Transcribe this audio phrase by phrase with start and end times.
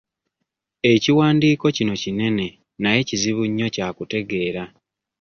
[0.93, 2.47] Ekiwandiiko kino kinene
[2.81, 4.63] naye kizibu nnyo kya kutegeera.